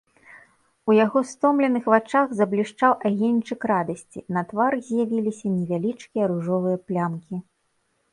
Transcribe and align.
У 0.91 0.93
яго 1.05 1.19
стомленых 1.31 1.83
вачах 1.93 2.31
заблішчаў 2.39 2.91
агеньчык 3.09 3.67
радасці, 3.71 4.19
на 4.37 4.41
твары 4.53 4.79
з'явіліся 4.87 5.47
невялічкія 5.59 6.25
ружовыя 6.33 6.77
плямкі. 6.87 7.35